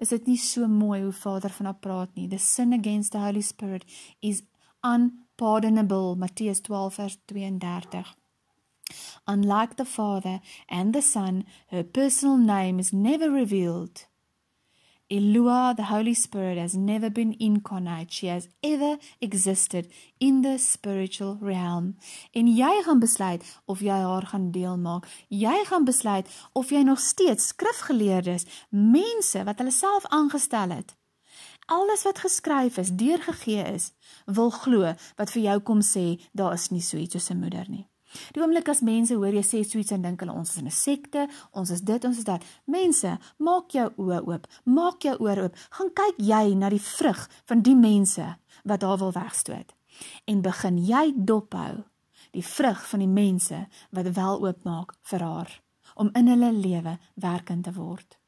[0.00, 2.26] Is dit nie so mooi hoe Vader van haar praat nie?
[2.26, 3.84] The sin against the Holy Spirit
[4.20, 4.42] is
[4.82, 8.02] un pardonable Matteus 12 vers 32
[9.28, 14.06] Unlike the Father and the Son, her personal name is never revealed.
[15.14, 18.10] Eloah, the Holy Spirit, has never been incarnate.
[18.10, 19.86] She has ever existed
[20.18, 21.94] in the spiritual realm.
[22.32, 25.06] En jy gaan besluit of jy haar gaan deel maak.
[25.28, 30.96] Jy gaan besluit of jy nog steeds skrifgeleerdes, mense wat hulle self aangestel het,
[31.66, 33.92] alles wat geskryf is, deurgegee is,
[34.26, 37.70] wil glo wat vir jou kom sê daar is nie so iets soos 'n moeder
[37.70, 37.86] nie.
[38.32, 40.66] Die oomblik as mense hoor jy sê so iets en dink hulle ons is in
[40.66, 42.42] 'n sekte, ons is dit, ons is dat.
[42.66, 45.56] Mense, maak jou oë oop, maak jou ore oop.
[45.70, 49.74] Gaan kyk jy na die vrug van die mense wat daar wil wegstoot
[50.24, 51.84] en begin jy dophou
[52.34, 53.60] die vrug van die mense
[53.94, 55.54] wat wel oopmaak vir haar
[55.94, 58.18] om in hulle lewe werkend te word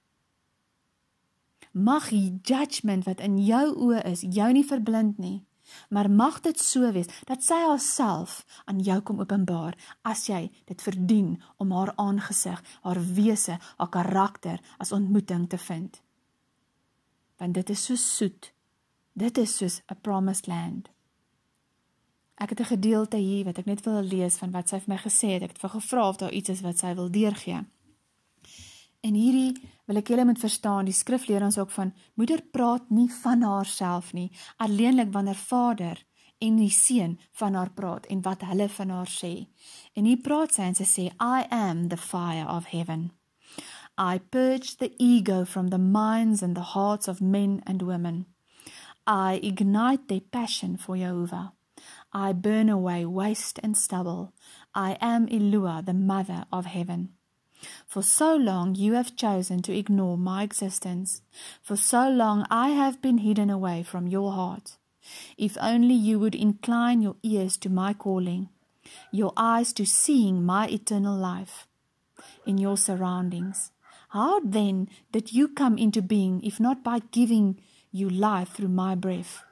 [1.73, 5.39] mag die judgment wat in jou oë is jou nie verblind nie
[5.89, 10.83] maar mag dit so wees dat sy haarself aan jou kom openbaar as jy dit
[10.83, 16.03] verdien om haar aangesig haar wese haar karakter as ontmoeting te vind.
[17.37, 18.53] Want dit is so soet.
[19.13, 20.89] Dit is soos 'n promised land.
[22.35, 24.99] Ek het 'n gedeelte hier wat ek net wil lees van wat sy vir my
[24.99, 25.43] gesê het.
[25.43, 27.65] Ek het vir gevra of daar iets is wat sy wil deurgee
[29.07, 29.55] En hierdie
[29.87, 33.45] wil ek julle moet verstaan, die skrif leer ons ook van moeder praat nie van
[33.47, 36.01] haarself nie, alleenlik wanneer vader
[36.43, 39.47] en die seun van haar praat en wat hulle van haar sê.
[39.95, 43.13] En hier praat sy en sy sê I am the fire of heaven.
[43.97, 48.27] I purge the ego from the minds and the hearts of men and women.
[49.07, 51.53] I ignite their passion for Jehovah.
[52.13, 54.33] I burn away waste and stubble.
[54.75, 57.16] I am Elua, the mother of heaven.
[57.87, 61.23] For so long you have chosen to ignore my existence.
[61.63, 64.77] For so long I have been hidden away from your heart.
[65.39, 68.49] If only you would incline your ears to my calling,
[69.13, 71.67] your eyes to seeing my eternal life
[72.45, 73.71] in your surroundings.
[74.11, 77.61] How then did you come into being if not by giving
[77.93, 79.43] you life through my breath?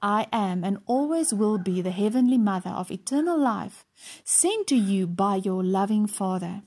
[0.00, 3.84] I am and always will be the heavenly mother of eternal life,
[4.24, 6.62] sent to you by your loving Father.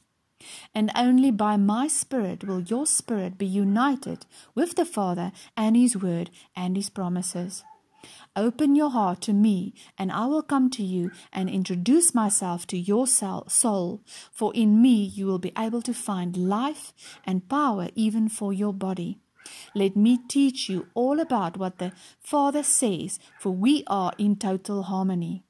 [0.74, 4.26] And only by my Spirit will your spirit be united
[4.56, 7.64] with the Father and His Word and His promises.
[8.36, 12.78] Open your heart to me, and I will come to you and introduce myself to
[12.78, 14.02] your soul,
[14.32, 16.94] for in me you will be able to find life
[17.26, 19.20] and power even for your body.
[19.76, 24.84] Let me teach you all about what the Father says, for we are in total
[24.84, 25.44] harmony.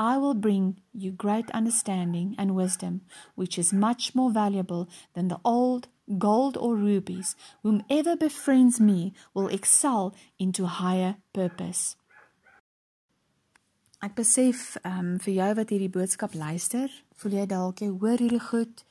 [0.00, 3.02] I will bring you great understanding and wisdom,
[3.34, 7.36] which is much more valuable than the old gold or rubies.
[7.62, 11.96] Whomever befriends me will excel into higher purpose.
[14.00, 16.88] Ek besef um vir jou wat hierdie boodskap luister,
[17.20, 18.86] voel jy dalk jy hoor hierdie goed.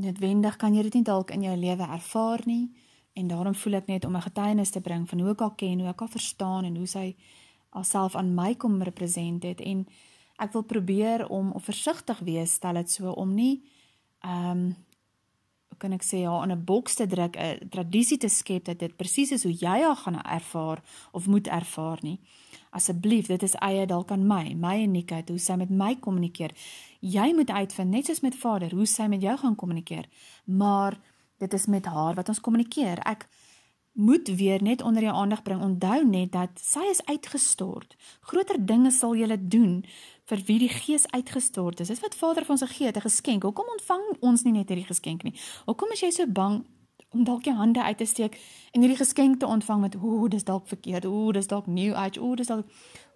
[0.00, 2.70] Noodwendig kan jy dit nie dalk in jou lewe ervaar nie
[3.16, 5.80] en daarom voel ek net om 'n getuienis te bring van hoe ek al ken,
[5.80, 7.16] hoe ek al verstaan en hoe sy
[7.76, 9.84] alself aan my kom represent het en
[10.42, 13.62] ek wil probeer om of versigtig wees stel dit so om nie
[14.24, 14.66] ehm um,
[15.76, 18.78] hoe kan ek sê ja in 'n boks te druk 'n tradisie te skep dat
[18.78, 20.80] dit presies is hoe jy haar gaan ervaar
[21.12, 22.20] of moet ervaar nie.
[22.70, 26.52] Asseblief dit is eie dalk aan my my uniekheid hoe sy met my kommunikeer.
[27.00, 30.08] Jy moet uitvind net soos met vader hoe sy met jou gaan kommunikeer.
[30.44, 30.98] Maar
[31.38, 32.98] dit is met haar wat ons kommunikeer.
[32.98, 33.28] Ek
[33.96, 35.62] moet weer net onder jou aandag bring.
[35.62, 37.96] Onthou net dat sy is uitgestort.
[38.20, 39.84] Groter dinge sal jy doen
[40.28, 41.88] vir wie die Gees uitgestort is.
[41.88, 43.42] Dis wat Vader vir ons gegee het, 'n geskenk.
[43.42, 45.34] Hoekom ontvang ons nie net hierdie geskenk nie?
[45.64, 46.64] Hoekom is jy so bang
[47.10, 48.38] om dalk jou hande uit te steek
[48.72, 51.04] en hierdie geskenk te ontvang met ooh, dis dalk verkeerd.
[51.04, 52.20] Ooh, dis dalk new age.
[52.20, 52.66] Ooh, dis dalk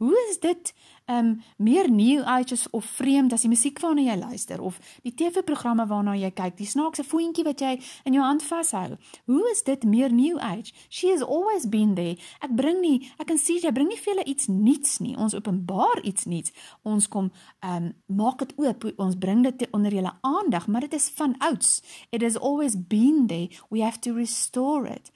[0.01, 0.73] Hoe is dit
[1.07, 5.85] um meer new age of vreemd as die musiek waarna jy luister of die TV-programme
[5.91, 7.75] waarna jy kyk, die snaakse voetjie wat jy
[8.09, 8.97] in jou hand vashou?
[9.29, 10.73] Hoe is dit meer new age?
[10.89, 12.17] She has always been there.
[12.41, 15.13] Ek bring nie, ek kan sien jy bring nie vir hulle iets nuuts nie.
[15.21, 16.55] Ons openbaar iets nuuts.
[16.89, 17.29] Ons kom
[17.61, 18.89] um maak dit oop.
[18.97, 21.83] Ons bring dit onder julle aandag, maar dit is van ouds.
[22.09, 23.53] It has always been there.
[23.69, 25.13] We have to restore it.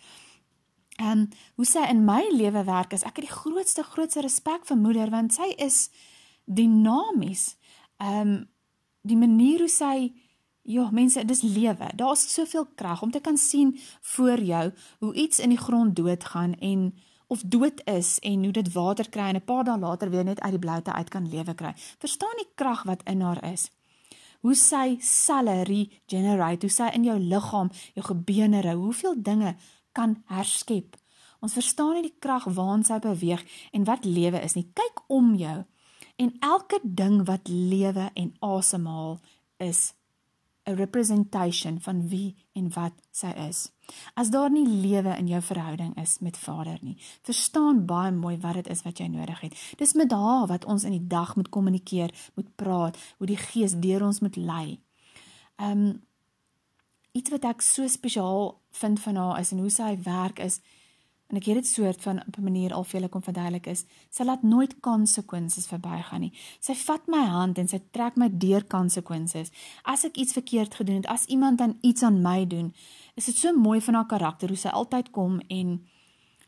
[0.96, 4.66] Ehm um, hoe sy in my lewe werk is ek het die grootste grootste respek
[4.66, 5.90] vir moeder want sy is
[6.44, 7.56] dinamies.
[7.98, 8.36] Ehm um,
[9.04, 10.12] die manier hoe sy
[10.64, 11.90] ja, mense, dis lewe.
[11.96, 16.54] Daar's soveel krag om te kan sien voor jou hoe iets in die grond doodgaan
[16.54, 16.94] en
[17.26, 20.40] of dood is en hoe dit water kry en 'n paar dae later weer net
[20.40, 21.72] uit die bloute uit kan lewe kry.
[21.98, 23.70] Verstaan die krag wat in haar is.
[24.40, 29.56] Hoe sy selle regenerate, hoe sy in jou liggaam, jou gebeenere, hoeveel dinge
[29.96, 30.98] kan herskep.
[31.44, 33.42] Ons verstaan nie die krag waarin sy beweeg
[33.72, 34.66] en wat lewe is nie.
[34.72, 35.58] Kyk om jou
[36.16, 39.18] en elke ding wat lewe en asemhaal
[39.62, 39.92] is
[40.64, 43.72] 'n representation van wie en wat sy is.
[44.14, 48.54] As daar nie lewe in jou verhouding is met Vader nie, verstaan baie mooi wat
[48.54, 49.74] dit is wat jy nodig het.
[49.76, 53.76] Dis met haar wat ons in die dag moet kommunikeer, moet praat, hoe die Gees
[53.76, 54.80] deur ons moet lei.
[55.56, 56.02] Um
[57.12, 60.60] iets wat ek so spesiaal vind van haar is en hoe sy werk is
[61.32, 63.84] en ek het dit soort van op 'n manier al vir julle kom verduidelik is
[64.10, 66.32] sy laat nooit konsekwensies verbygaan nie.
[66.60, 69.50] Sy vat my hand en sy trek my deur konsekwensies
[69.82, 72.74] as ek iets verkeerd gedoen het as iemand dan iets aan my doen
[73.14, 75.86] is dit so mooi van haar karakter hoe sy altyd kom en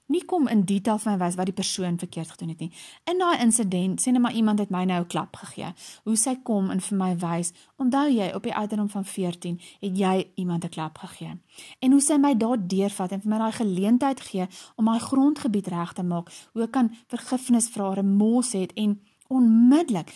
[0.07, 2.70] nie kom in detail vir my wys wat die persoon verkeerd gedoen het nie.
[3.11, 5.72] In daai insident sê net maar iemand het my nou 'n klap gegee.
[6.04, 9.98] Hoe sy kom en vir my wys, onthou jy op die ouderdom van 14 het
[9.98, 11.38] jy iemand 'n klap gegee.
[11.80, 14.46] En hoe sy my daar deurvat en vir my daai geleentheid gee
[14.76, 20.12] om my grondgebied reg te maak, hoe ek kan vergifnis vra, remors het en onmiddellik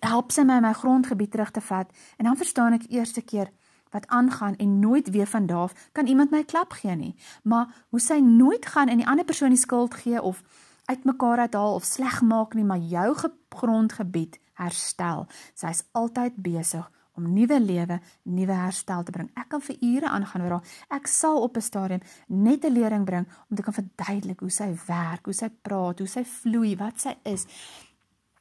[0.00, 3.50] help sy my my grondgebied terug te vat en dan verstaan ek eerste keer
[3.90, 7.14] wat aangaan en nooit weer van daar kan iemand my klap gee nie.
[7.42, 10.42] Maar hoe sy nooit gaan en die ander persoon die skuld gee of
[10.84, 13.16] uitmekaar uithaal of sleg maak nie, maar jou
[13.48, 15.26] grondgebied herstel.
[15.54, 16.86] Sy is altyd besig
[17.18, 19.28] om nuwe lewe, nuwe herstel te bring.
[19.34, 20.76] Ek kan vir ure aangaan oor haar.
[20.98, 24.70] Ek sal op 'n stadium net 'n lering bring om te kan verduidelik hoe sy
[24.86, 27.46] werk, hoe sy praat, hoe sy vloei, wat sy is.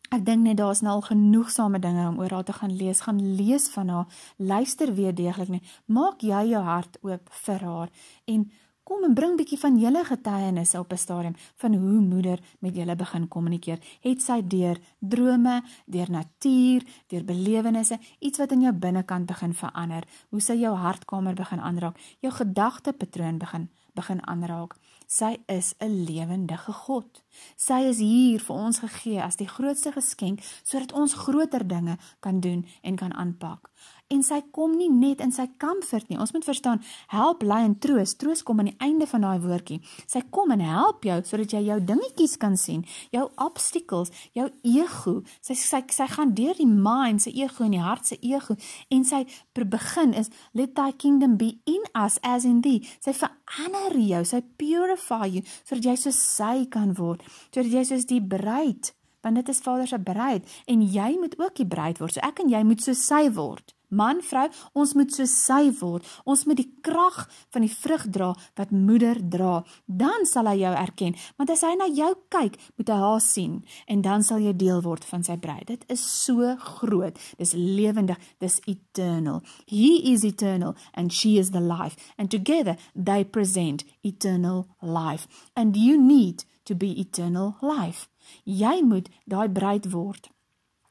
[0.07, 3.19] Ek dink net daar's nou al genoegsame dinge om oor haar te gaan lees, gaan
[3.35, 5.63] lees van haar, luister weer deeglik nie.
[5.85, 7.91] Maak jy jou hart oop vir haar
[8.31, 8.45] en
[8.87, 12.95] kom en bring bietjie van julle getuienisse op 'n stadium van hoe moeder met julle
[12.95, 13.79] begin kommunikeer.
[13.99, 20.03] Het sy deur drome, deur natuur, deur belewennisse, iets wat in jou binnekant begin verander,
[20.29, 24.75] hoe sy jou hartkamer begin aanraak, jou gedagtepatroon begin begin aanraak.
[25.07, 27.23] Sy is 'n lewendige God.
[27.55, 32.39] Sy is hier vir ons gegee as die grootste geskenk sodat ons groter dinge kan
[32.39, 33.71] doen en kan aanpak
[34.13, 36.19] en sy kom nie net in sy comfort nie.
[36.21, 36.81] Ons moet verstaan,
[37.11, 38.15] help, lei en troos.
[38.19, 39.79] Troos kom aan die einde van daai woordjie.
[40.07, 42.85] Sy kom en help jou sodat jy jou dingetjies kan sien,
[43.15, 45.17] jou obstacles, jou ego.
[45.43, 48.57] Sy sy sy gaan deur die mind, sy ego en die hart se ego
[48.93, 49.23] en sy
[49.67, 52.83] begin is let thy kingdom be in us as in thee.
[53.03, 57.25] Sy verander jou, sy purify jou sodat jy so sy kan word.
[57.51, 61.55] Sodat jy soos die bruid want dit is Vader se bruid en jy moet ook
[61.55, 62.13] die bruid word.
[62.13, 63.73] So ek en jy moet so sy word.
[63.87, 66.03] Man, vrou, ons moet so sy word.
[66.27, 67.21] Ons moet die krag
[67.55, 69.61] van die vrug dra wat moeder dra.
[69.87, 71.15] Dan sal hy jou erken.
[71.39, 74.83] Want as hy na jou kyk, moet hy haar sien en dan sal jy deel
[74.83, 75.69] word van sy bruid.
[75.71, 76.51] Dit is so
[76.81, 77.15] groot.
[77.39, 78.19] Dis lewendig.
[78.43, 79.39] Dis eternal.
[79.71, 81.95] He is eternal and she is the life.
[82.17, 85.31] And together they present eternal life.
[85.55, 88.09] And you need to be eternal life.
[88.43, 90.29] Jy moet daai bruid word.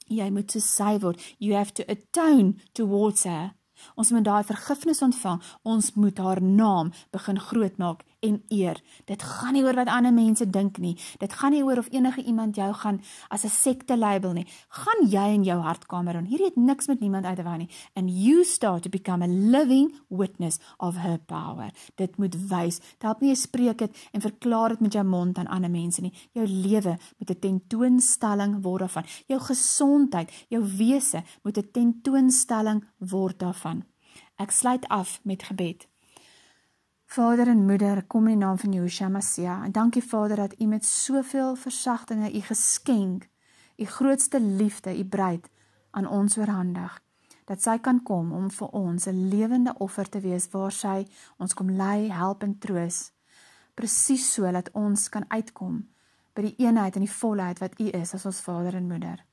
[0.06, 1.20] Jy moet so sy word.
[1.38, 3.54] You have to atone towards her.
[3.96, 5.42] Ons moet daai vergifnis ontvang.
[5.62, 8.82] Ons moet haar naam begin grootmaak en eer.
[9.04, 10.96] Dit gaan nie oor wat ander mense dink nie.
[11.18, 14.46] Dit gaan nie oor of enige iemand jou gaan as 'n sekte label nie.
[14.68, 17.68] Gaan jy in jou hartkamer en hierdie het niks met niemand uit te wou nie.
[17.94, 21.70] And you start to become a living witness of her power.
[21.94, 22.78] Dit moet wys.
[22.78, 26.00] Dit help nie jy spreek dit en verklaar dit met jou mond aan ander mense
[26.00, 26.12] nie.
[26.32, 29.04] Jou lewe moet 'n tentoonstelling word daarvan.
[29.26, 33.84] Jou gesondheid, jou wese moet 'n tentoonstelling word daarvan.
[34.36, 35.86] Ek sluit af met gebed.
[37.06, 39.64] Vader en Moeder, kom in die naam van Yeshua Messia.
[39.64, 43.28] En dankie Vader dat U met soveel versagtinge U geskenk,
[43.76, 45.48] U grootste liefde, U bruid
[45.90, 47.00] aan ons oorhandig.
[47.46, 51.06] dat sy kan kom om vir ons 'n lewende offer te wees waar sy
[51.38, 53.12] ons kom lei, help en troos.
[53.74, 55.88] Presies so dat ons kan uitkom
[56.34, 59.24] by die eenheid en die volheid wat U is as ons Vader en Moeder.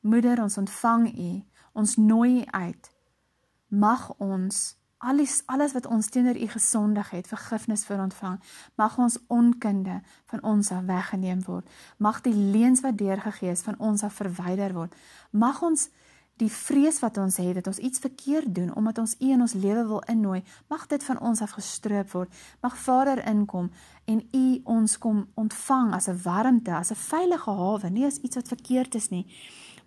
[0.00, 2.90] Moeder, ons ontvang U, ons nooi U uit.
[3.68, 8.40] Mag ons alles alles wat ons teenoor U gesondig het, vergifnis vir ontvang.
[8.74, 11.68] Mag ons onkunde van ons af weggeneem word.
[11.96, 14.94] Mag die leuns wat deurgegee is van ons af verwyder word.
[15.30, 15.88] Mag ons
[16.38, 19.54] die vrees wat ons het dat ons iets verkeerd doen omdat ons U in ons
[19.58, 22.34] lewe wil innooi, mag dit van ons af gestroop word.
[22.62, 23.70] Mag Vader inkom
[24.06, 28.36] en U ons kom ontvang as 'n warmte, as 'n veilige hawe, nie as iets
[28.36, 29.26] wat verkeerd is nie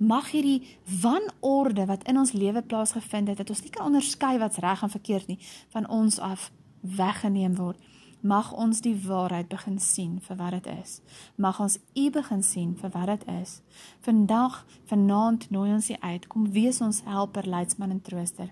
[0.01, 4.57] mag hierdie wanorde wat in ons lewe plaasgevind het, dat ons nie kan onderskei wat's
[4.57, 5.39] reg en verkeerd nie,
[5.69, 6.49] van ons af
[6.81, 7.77] weggeneem word.
[8.21, 11.01] Mag ons die waarheid begin sien vir wat dit is.
[11.35, 13.61] Mag ons U begin sien vir wat dit is.
[14.05, 16.27] Vandag, vanaand nooi ons U uit.
[16.27, 18.51] Kom wees ons helper, leidsman en trooster.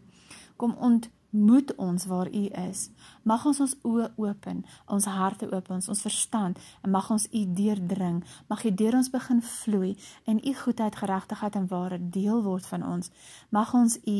[0.58, 2.90] Kom ont moet ons waar U is.
[3.24, 7.44] Mag ons ons oë open, ons harte open, ons, ons verstand en mag ons U
[7.54, 8.24] deurdring.
[8.50, 9.94] Mag U deur ons begin vloei
[10.26, 13.12] en U goedheid, geregtigheid en waarheid deel word van ons.
[13.50, 14.20] Mag ons U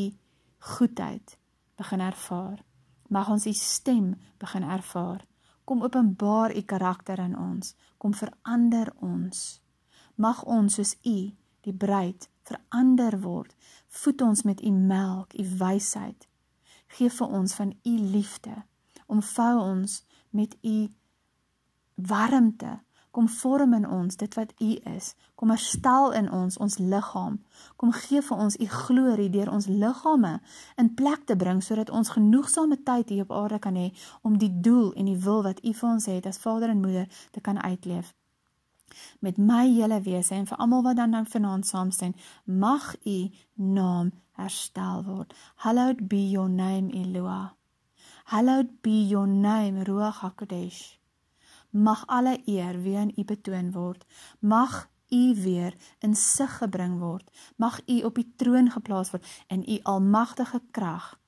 [0.76, 1.36] goedheid
[1.76, 2.62] begin ervaar.
[3.08, 5.26] Mag ons U stem begin ervaar.
[5.64, 7.74] Kom openbaar U karakter in ons.
[7.98, 9.60] Kom verander ons.
[10.14, 11.18] Mag ons soos U,
[11.66, 13.54] die bruid, verander word.
[13.88, 16.29] Voed ons met U melk, U wysheid
[16.96, 18.54] Geef vir ons van u liefde.
[19.06, 20.88] Omvou ons met u
[21.94, 22.78] warmte.
[23.10, 25.14] Kom vorm in ons dit wat u is.
[25.34, 27.40] Kom herstel in ons ons liggaam.
[27.76, 30.36] Kom gee vir ons u glorie deur ons liggame
[30.76, 33.90] in plek te bring sodat ons genoegsame tyd hier op aarde kan hê
[34.22, 37.10] om die doel en die wil wat u vir ons het as Vader en Moeder
[37.30, 38.14] te kan uitleef.
[39.18, 42.14] Met my hele wese en vir almal wat dan nou vanaand saamstem,
[42.44, 44.10] mag u naam
[44.40, 45.34] herstel word.
[45.64, 47.54] Hallowed be your name, Eloah.
[48.24, 50.98] Hallowed be your name, Ruach HaKodesh.
[51.70, 54.06] Mag alle eer weer aan U betoon word.
[54.38, 57.30] Mag U weer in sig gebring word.
[57.56, 61.18] Mag U op die troon geplaas word en U almagtige krag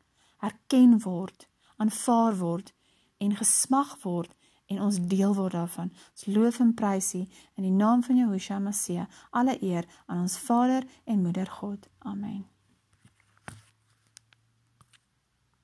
[0.42, 2.72] erken word, aanvaar word
[3.22, 4.34] en gesmag word
[4.66, 5.92] en ons deel word daarvan.
[6.14, 7.22] Ons loof en prys U
[7.58, 9.08] in die naam van Jehoshua Messia.
[9.30, 11.88] Alle eer aan ons Vader en Moeder God.
[11.98, 12.51] Amen.